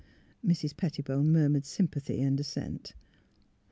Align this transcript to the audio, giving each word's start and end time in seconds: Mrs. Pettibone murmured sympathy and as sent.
Mrs. 0.43 0.75
Pettibone 0.75 1.29
murmured 1.31 1.63
sympathy 1.63 2.21
and 2.23 2.39
as 2.39 2.47
sent. 2.47 2.93